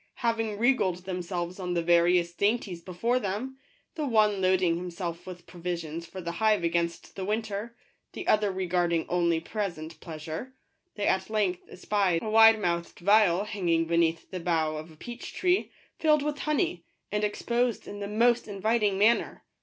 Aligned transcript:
Having 0.25 0.57
regaled 0.57 1.05
themselves 1.05 1.59
on 1.59 1.75
the 1.75 1.83
various 1.83 2.33
dainties 2.33 2.81
before 2.81 3.19
them,— 3.19 3.59
the 3.93 4.03
one 4.07 4.41
loading 4.41 4.75
himself 4.77 5.27
with 5.27 5.45
provisions 5.45 6.07
for 6.07 6.19
the 6.19 6.31
hive 6.31 6.63
against 6.63 7.15
the 7.15 7.23
winter, 7.23 7.75
the 8.13 8.27
other 8.27 8.51
regarding 8.51 9.05
only 9.07 9.39
present 9.39 9.99
pleasure,— 9.99 10.55
they 10.95 11.05
at 11.05 11.29
length 11.29 11.61
espied 11.69 12.23
a 12.23 12.29
wide 12.31 12.59
mouthed 12.59 12.97
vial 12.97 13.43
hang 13.43 13.69
ing 13.69 13.85
beneath 13.85 14.31
the 14.31 14.39
bough 14.39 14.75
of 14.77 14.89
a 14.89 14.95
peach 14.95 15.35
tree, 15.35 15.69
filled 15.99 16.23
with 16.23 16.39
honey, 16.39 16.83
and 17.11 17.23
exposed 17.23 17.87
in 17.87 17.99
the 17.99 18.07
most 18.07 18.47
inviting 18.47 18.97
manner. 18.97 19.43